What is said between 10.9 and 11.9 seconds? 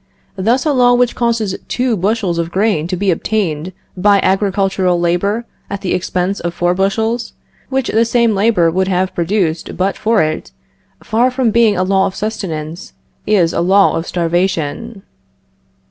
far from being a